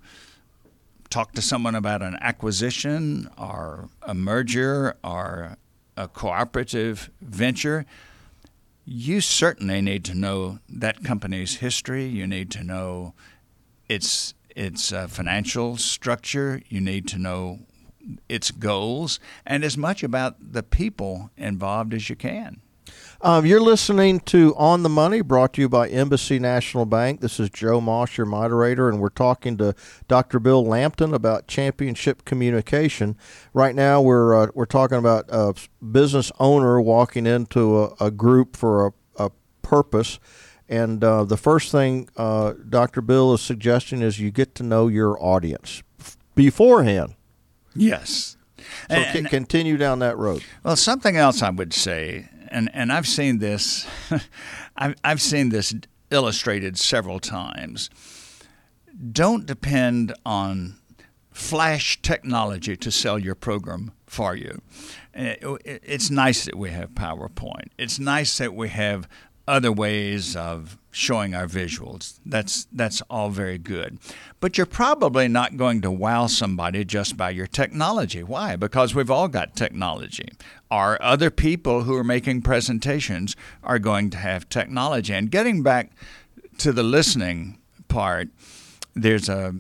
[1.10, 5.58] talk to someone about an acquisition or a merger or
[5.98, 7.88] a cooperative venture,
[8.90, 12.06] you certainly need to know that company's history.
[12.06, 13.14] You need to know
[13.90, 16.62] its its uh, financial structure.
[16.70, 17.60] You need to know
[18.30, 22.62] its goals and as much about the people involved as you can.
[23.20, 27.20] Um, you're listening to On the Money, brought to you by Embassy National Bank.
[27.20, 29.74] This is Joe Moss, your moderator, and we're talking to
[30.08, 30.40] Dr.
[30.40, 33.18] Bill Lampton about championship communication.
[33.56, 38.56] Right now, we're uh, we're talking about a business owner walking into a, a group
[38.56, 39.32] for a, a
[39.64, 40.20] purpose.
[40.70, 43.02] And uh, the first thing uh, Dr.
[43.02, 45.82] Bill is suggesting is you get to know your audience
[46.36, 47.16] beforehand.
[47.74, 48.38] Yes.
[48.90, 50.44] So and, continue down that road.
[50.64, 53.88] Well, something else I would say, and, and I've seen this,
[54.78, 55.74] I've, I've seen this
[56.12, 57.90] illustrated several times.
[59.12, 60.78] Don't depend on
[61.32, 64.62] flash technology to sell your program for you.
[65.14, 67.70] Eh, it's nice that we have PowerPoint.
[67.78, 69.08] It's nice that we have
[69.48, 72.20] other ways of showing our visuals.
[72.26, 74.00] That's that's all very good.
[74.40, 78.24] But you're probably not going to wow somebody just by your technology.
[78.24, 78.56] Why?
[78.56, 80.30] Because we've all got technology.
[80.72, 85.14] Our other people who are making presentations are going to have technology.
[85.14, 85.92] And getting back
[86.58, 88.30] to the listening part,
[88.96, 89.56] there's a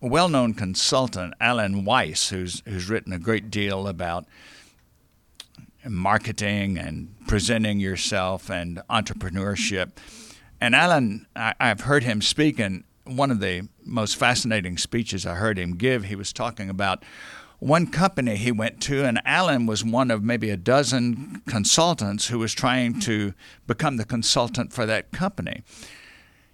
[0.00, 4.26] well-known consultant, Alan Weiss, who's who's written a great deal about
[5.88, 9.90] marketing and presenting yourself and entrepreneurship.
[10.62, 15.34] And Alan, I, have heard him speak, and one of the most fascinating speeches I
[15.34, 17.02] heard him give, he was talking about
[17.58, 22.38] one company he went to, and Alan was one of maybe a dozen consultants who
[22.38, 23.34] was trying to
[23.66, 25.64] become the consultant for that company.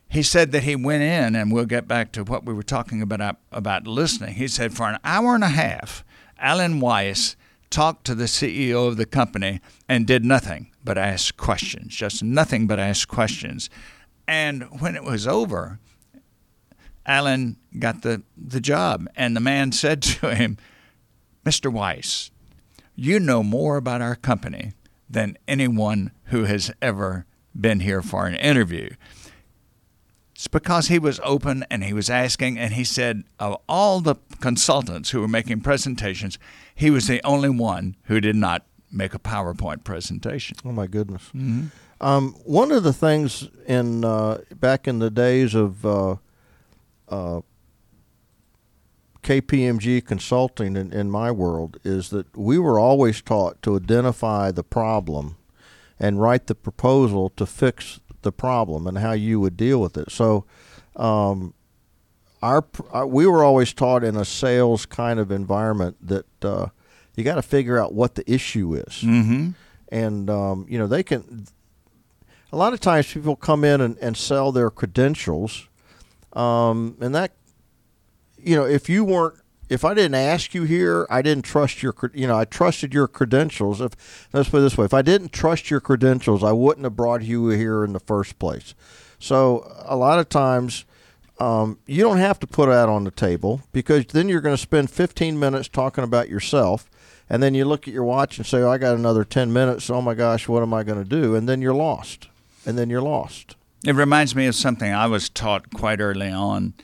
[0.08, 3.02] He said that he went in, and we'll get back to what we were talking
[3.02, 4.36] about uh, about listening.
[4.36, 6.02] He said for an hour and a half,
[6.38, 7.36] Alan Weiss
[7.68, 12.66] talked to the CEO of the company and did nothing but ask questions, just nothing
[12.66, 13.68] but ask questions.
[14.28, 15.80] And when it was over,
[17.06, 20.58] Alan got the, the job, and the man said to him,
[21.44, 21.72] Mr.
[21.72, 22.30] Weiss,
[22.94, 24.74] you know more about our company
[25.08, 27.24] than anyone who has ever
[27.58, 28.90] been here for an interview.
[30.34, 34.16] It's because he was open and he was asking, and he said, of all the
[34.40, 36.38] consultants who were making presentations,
[36.74, 40.56] he was the only one who did not make a PowerPoint presentation.
[40.64, 41.22] Oh my goodness!
[41.34, 41.66] Mm-hmm.
[42.00, 46.16] Um, one of the things in uh, back in the days of uh,
[47.08, 47.40] uh,
[49.22, 54.62] KPMG consulting in, in my world is that we were always taught to identify the
[54.62, 55.36] problem
[55.98, 60.10] and write the proposal to fix the problem and how you would deal with it.
[60.10, 60.44] So,
[60.96, 61.54] um,
[62.42, 66.68] our, our, we were always taught in a sales kind of environment that uh,
[67.16, 69.50] you got to figure out what the issue is, mm-hmm.
[69.88, 71.46] and um, you know they can.
[72.50, 75.68] A lot of times, people come in and, and sell their credentials,
[76.32, 77.32] um, and that,
[78.38, 79.38] you know, if you weren't
[79.68, 83.06] if I didn't ask you here, I didn't trust your, you know, I trusted your
[83.06, 83.80] credentials.
[83.80, 86.96] If let's put it this way, if I didn't trust your credentials, I wouldn't have
[86.96, 88.74] brought you here in the first place.
[89.18, 90.84] So a lot of times,
[91.38, 94.62] um, you don't have to put that on the table because then you're going to
[94.62, 96.88] spend 15 minutes talking about yourself,
[97.28, 99.90] and then you look at your watch and say, oh, "I got another 10 minutes.
[99.90, 102.28] Oh my gosh, what am I going to do?" And then you're lost,
[102.66, 103.56] and then you're lost.
[103.84, 106.74] It reminds me of something I was taught quite early on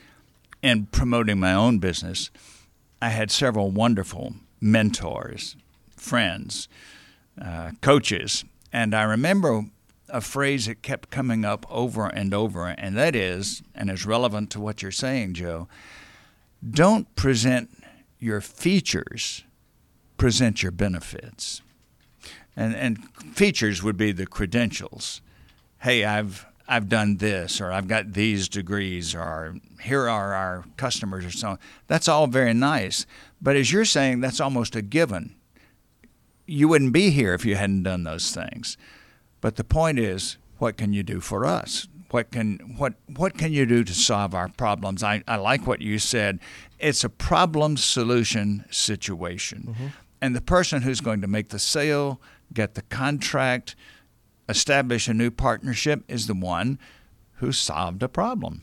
[0.61, 2.31] in promoting my own business
[3.01, 5.55] I had several wonderful mentors,
[5.95, 6.67] friends,
[7.39, 9.65] uh, coaches, and I remember
[10.09, 14.49] a phrase that kept coming up over and over, and that is, and is relevant
[14.51, 15.67] to what you're saying, Joe.
[16.67, 17.69] Don't present
[18.19, 19.43] your features,
[20.17, 21.61] present your benefits.
[22.55, 25.21] And and features would be the credentials.
[25.85, 31.23] Hey, I've I've done this or I've got these degrees or here are our customers
[31.23, 31.59] or so on.
[31.85, 33.05] That's all very nice.
[33.39, 35.35] But as you're saying, that's almost a given.
[36.47, 38.77] You wouldn't be here if you hadn't done those things.
[39.41, 41.87] But the point is, what can you do for us?
[42.09, 45.03] What can what what can you do to solve our problems?
[45.03, 46.39] I, I like what you said.
[46.79, 49.67] It's a problem solution situation.
[49.69, 49.87] Mm-hmm.
[50.19, 52.19] And the person who's going to make the sale,
[52.51, 53.75] get the contract,
[54.47, 56.79] establish a new partnership is the one
[57.35, 58.61] who solved a problem.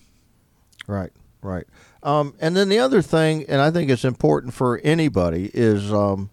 [0.87, 1.13] Right,
[1.43, 1.67] right.
[2.03, 6.31] Um, and then the other thing, and I think it's important for anybody, is um,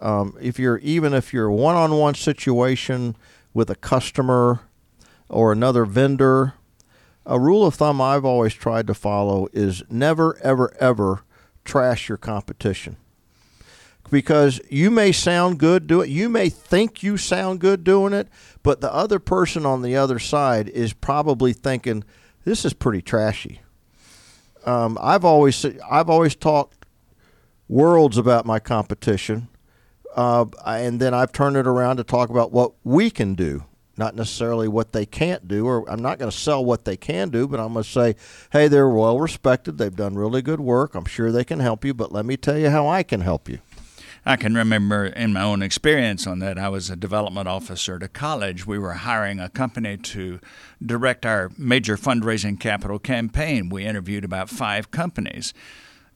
[0.00, 3.16] um, if you're even if you're one-on-one situation
[3.54, 4.60] with a customer
[5.28, 6.54] or another vendor,
[7.24, 11.22] a rule of thumb I've always tried to follow is never, ever, ever
[11.64, 12.96] trash your competition
[14.10, 16.12] because you may sound good doing it.
[16.12, 18.28] You may think you sound good doing it,
[18.62, 22.04] but the other person on the other side is probably thinking
[22.44, 23.60] this is pretty trashy.
[24.64, 26.86] Um, I've always I've always talked
[27.68, 29.48] worlds about my competition,
[30.14, 33.64] uh, and then I've turned it around to talk about what we can do,
[33.96, 35.66] not necessarily what they can't do.
[35.66, 38.16] Or I'm not going to sell what they can do, but I'm going to say,
[38.50, 39.78] hey, they're well respected.
[39.78, 40.94] They've done really good work.
[40.94, 43.48] I'm sure they can help you, but let me tell you how I can help
[43.48, 43.60] you.
[44.28, 48.02] I can remember in my own experience on that, I was a development officer at
[48.02, 48.66] a college.
[48.66, 50.40] We were hiring a company to
[50.84, 53.68] direct our major fundraising capital campaign.
[53.68, 55.54] We interviewed about five companies.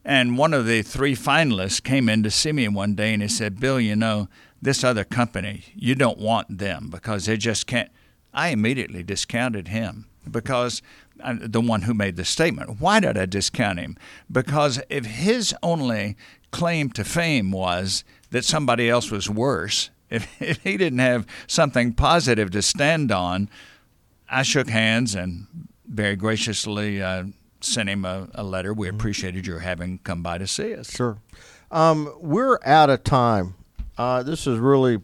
[0.03, 3.29] And one of the three finalists came in to see me one day and he
[3.29, 4.27] said, Bill, you know,
[4.61, 7.89] this other company, you don't want them because they just can't.
[8.33, 10.81] I immediately discounted him because
[11.23, 12.81] the one who made the statement.
[12.81, 13.97] Why did I discount him?
[14.29, 16.17] Because if his only
[16.51, 21.93] claim to fame was that somebody else was worse, if, if he didn't have something
[21.93, 23.49] positive to stand on,
[24.29, 25.47] I shook hands and
[25.85, 27.25] very graciously uh,
[27.59, 28.73] sent him a, a, letter.
[28.73, 30.91] We appreciated your having come by to see us.
[30.91, 31.17] Sure.
[31.69, 33.55] Um, we're out of time.
[33.97, 34.99] Uh, this is really,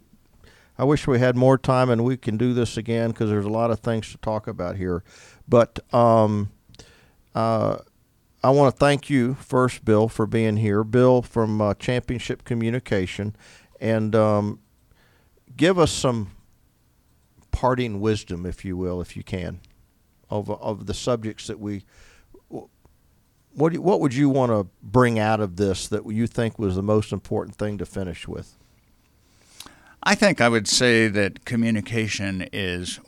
[0.77, 3.49] I wish we had more time and we can do this again because there's a
[3.49, 5.03] lot of things to talk about here.
[5.47, 6.51] But um,
[7.35, 7.79] uh,
[8.47, 10.85] I want to thank you first, Bill, for being here.
[10.85, 13.35] Bill from uh, Championship Communication.
[13.81, 14.61] And um,
[15.57, 16.31] give us some
[17.51, 19.59] parting wisdom, if you will, if you can,
[20.29, 21.83] of, of the subjects that we
[23.51, 26.83] what what would you want to bring out of this that you think was the
[26.83, 28.55] most important thing to finish with?
[30.03, 33.01] I think I would say that communication is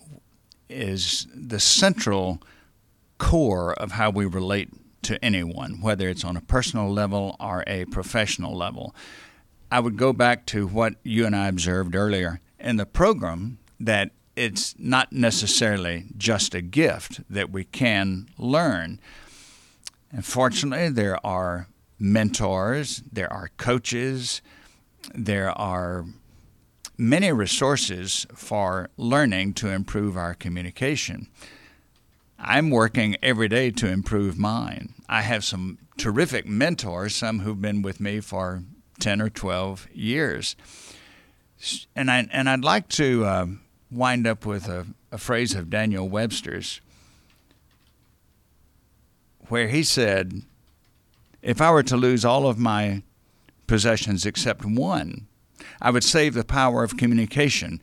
[0.68, 2.42] is the central
[3.20, 4.70] core of how we relate
[5.04, 8.96] to anyone, whether it's on a personal level or a professional level.
[9.72, 14.12] I would go back to what you and I observed earlier in the program that
[14.36, 19.00] it's not necessarily just a gift that we can learn.
[20.12, 21.68] Unfortunately, there are
[22.00, 24.42] mentors, there are coaches,
[25.14, 26.06] there are
[26.98, 31.28] many resources for learning to improve our communication.
[32.42, 34.94] I'm working every day to improve mine.
[35.10, 38.64] I have some terrific mentors, some who've been with me for
[39.00, 40.56] 10 or 12 years.
[41.96, 43.46] And, I, and I'd like to uh,
[43.92, 46.80] wind up with a, a phrase of Daniel Webster's
[49.50, 50.44] where he said,
[51.42, 53.04] If I were to lose all of my
[53.68, 55.28] possessions except one,
[55.82, 57.82] I would save the power of communication,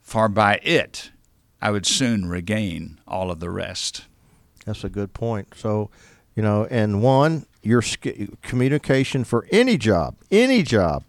[0.00, 1.10] for by it
[1.64, 4.04] I would soon regain all of the rest.
[4.66, 5.54] That's a good point.
[5.56, 5.88] So,
[6.36, 7.82] you know, and one, your
[8.42, 11.04] communication for any job, any job,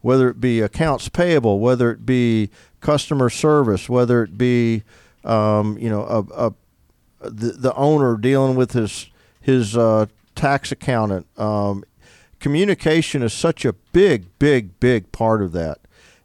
[0.00, 2.48] whether it be accounts payable, whether it be
[2.80, 4.84] customer service, whether it be,
[5.24, 6.54] um, you know, a, a
[7.28, 11.26] the, the owner dealing with his his uh, tax accountant.
[11.36, 11.82] Um,
[12.38, 15.78] communication is such a big, big, big part of that.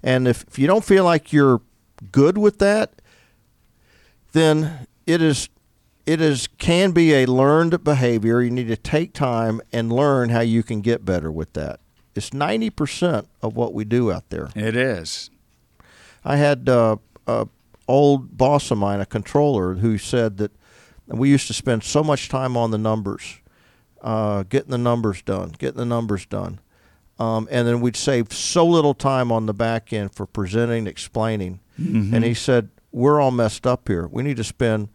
[0.03, 1.61] And if, if you don't feel like you're
[2.11, 2.93] good with that,
[4.34, 5.49] then it is
[6.05, 8.41] it is can be a learned behavior.
[8.41, 11.79] You need to take time and learn how you can get better with that.
[12.13, 14.49] It's ninety percent of what we do out there.
[14.55, 15.29] It is.
[16.25, 17.47] I had uh, a
[17.88, 20.51] old boss of mine, a controller, who said that
[21.07, 23.39] we used to spend so much time on the numbers,
[24.01, 26.59] uh, getting the numbers done, getting the numbers done.
[27.19, 31.59] Um, and then we'd save so little time on the back end for presenting, explaining.
[31.79, 32.15] Mm-hmm.
[32.15, 34.07] And he said, We're all messed up here.
[34.07, 34.89] We need to spend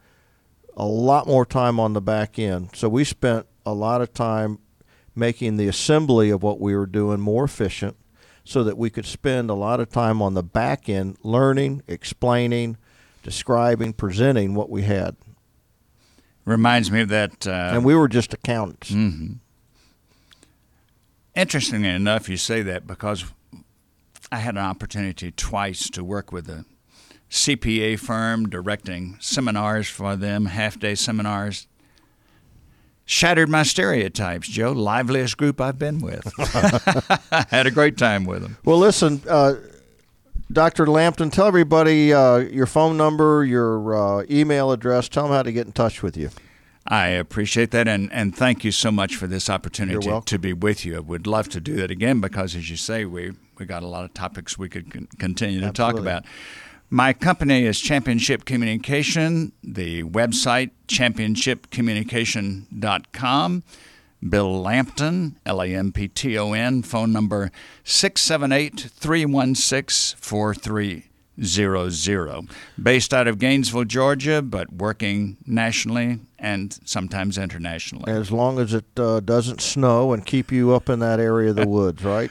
[0.76, 2.70] a lot more time on the back end.
[2.74, 4.61] So we spent a lot of time
[5.14, 7.96] making the assembly of what we were doing more efficient
[8.44, 12.78] so that we could spend a lot of time on the back end learning, explaining,
[13.24, 15.16] describing, presenting what we had.
[16.44, 17.46] Reminds me of that.
[17.46, 18.90] Uh, and we were just accountants.
[18.90, 19.34] Mm-hmm.
[21.34, 23.24] Interestingly enough, you say that because
[24.30, 26.64] I had an opportunity twice to work with a
[27.31, 31.66] CPA firm directing seminars for them, half day seminars.
[33.05, 34.72] Shattered my stereotypes, Joe.
[34.72, 36.31] Liveliest group I've been with.
[37.51, 38.59] had a great time with them.
[38.64, 39.55] Well, listen, uh,
[40.53, 40.87] Dr.
[40.87, 45.09] Lampton, tell everybody uh, your phone number, your uh, email address.
[45.09, 46.31] Tell them how to get in touch with you.
[46.87, 50.87] I appreciate that, and, and thank you so much for this opportunity to be with
[50.87, 50.97] you.
[50.97, 53.87] I would love to do that again because, as you say, we we got a
[53.87, 55.95] lot of topics we could con- continue to Absolutely.
[55.95, 56.24] talk about.
[56.91, 59.53] My company is Championship Communication.
[59.62, 63.62] The website championshipcommunication.com.
[64.26, 67.53] Bill Lampton, L A M P T O N, phone number
[67.84, 72.49] 678 316 4300.
[72.82, 78.11] Based out of Gainesville, Georgia, but working nationally and sometimes internationally.
[78.11, 81.57] As long as it uh, doesn't snow and keep you up in that area of
[81.57, 82.30] the woods, right?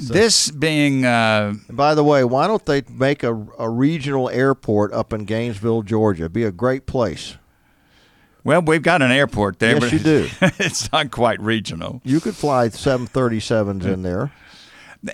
[0.00, 0.14] So.
[0.14, 1.04] This being.
[1.04, 5.82] Uh, by the way, why don't they make a, a regional airport up in Gainesville,
[5.82, 6.22] Georgia?
[6.22, 7.36] It'd be a great place.
[8.42, 10.28] Well, we've got an airport there, yes, but you do.
[10.58, 12.00] it's not quite regional.
[12.04, 14.32] You could fly 737s in there.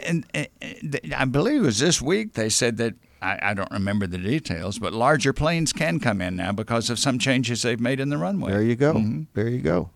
[0.04, 3.70] And, and, and, I believe it was this week they said that I, I, don't
[3.70, 7.80] remember the details, but larger planes can come in now because of some changes they've
[7.80, 8.50] made in the runway.
[8.50, 8.94] There you go.
[8.94, 9.22] Mm-hmm.
[9.34, 9.90] There you go.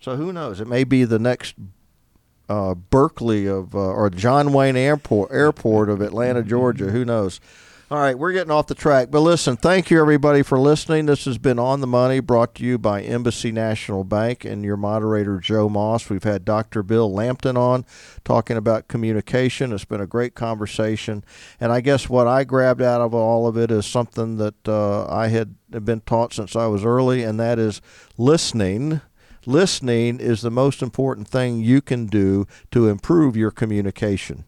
[0.00, 0.60] So who knows?
[0.60, 1.54] It may be the next
[2.52, 6.90] uh, Berkeley of uh, or John Wayne Airport Airport of Atlanta, Georgia.
[6.90, 7.40] Who knows?
[7.90, 9.10] All right, we're getting off the track.
[9.10, 11.06] But listen, thank you everybody for listening.
[11.06, 14.78] This has been On the Money brought to you by Embassy National Bank and your
[14.78, 16.08] moderator, Joe Moss.
[16.08, 16.82] We've had Dr.
[16.82, 17.84] Bill Lampton on
[18.24, 19.72] talking about communication.
[19.72, 21.22] It's been a great conversation.
[21.60, 25.06] And I guess what I grabbed out of all of it is something that uh,
[25.06, 27.82] I had been taught since I was early, and that is
[28.16, 29.02] listening
[29.46, 34.44] listening is the most important thing you can do to improve your communication.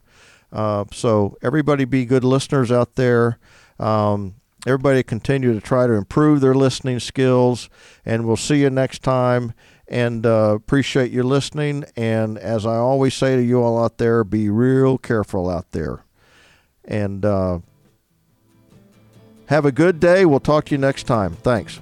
[0.52, 3.38] Uh, so everybody be good listeners out there.
[3.78, 4.36] Um,
[4.66, 7.68] everybody continue to try to improve their listening skills,
[8.04, 9.52] and we'll see you next time.
[9.86, 11.84] And uh, appreciate you listening.
[11.94, 16.04] And as I always say to you all out there, be real careful out there.
[16.84, 17.58] And uh,
[19.46, 20.24] have a good day.
[20.24, 21.34] We'll talk to you next time.
[21.34, 21.80] Thanks.